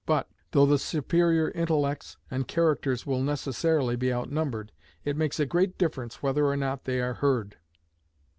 [0.07, 4.71] But, though the superior intellects and characters will necessarily be outnumbered,
[5.03, 7.57] it makes a great difference whether or not they are heard.